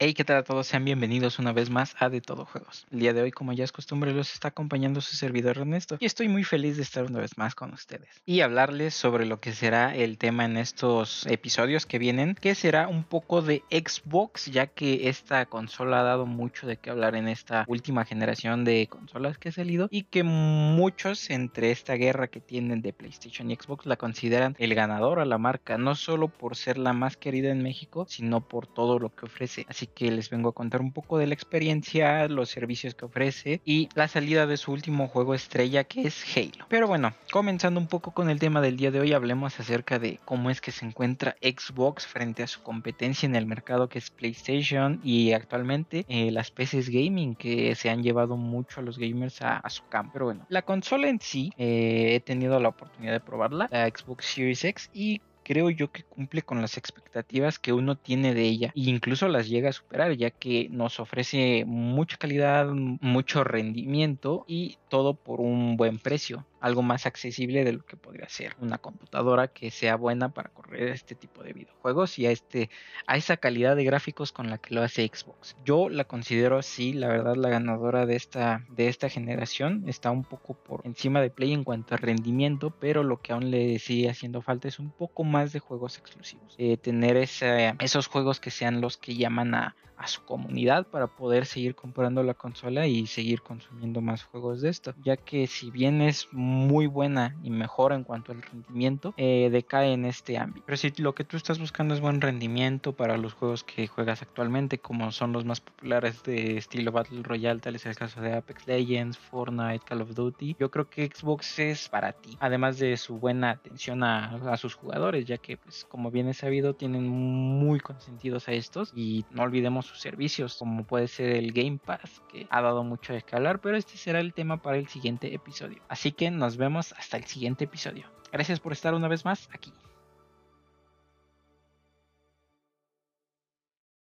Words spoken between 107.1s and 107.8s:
Royale, tal